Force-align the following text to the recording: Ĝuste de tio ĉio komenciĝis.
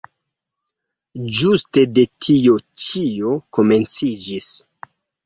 Ĝuste 1.39 1.83
de 1.97 2.05
tio 2.27 2.55
ĉio 2.87 3.35
komenciĝis. 3.59 4.49